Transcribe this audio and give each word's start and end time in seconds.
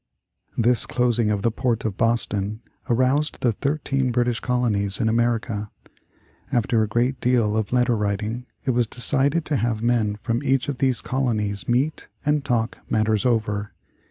This 0.57 0.87
closing 0.87 1.29
of 1.29 1.43
the 1.43 1.51
port 1.51 1.85
of 1.85 1.95
Boston 1.95 2.61
aroused 2.89 3.39
the 3.41 3.51
thirteen 3.51 4.11
British 4.11 4.39
colonies 4.39 4.99
in 4.99 5.07
America. 5.07 5.69
After 6.51 6.81
a 6.81 6.87
great 6.87 7.21
deal 7.21 7.55
of 7.55 7.71
letter 7.71 7.95
writing 7.95 8.47
it 8.65 8.71
was 8.71 8.87
decided 8.87 9.45
to 9.45 9.57
have 9.57 9.83
men 9.83 10.15
from 10.23 10.41
each 10.41 10.67
of 10.69 10.79
these 10.79 11.01
colonies 11.01 11.69
meet 11.69 12.07
and 12.25 12.43
talk 12.43 12.79
matters 12.89 13.27
over. 13.27 13.73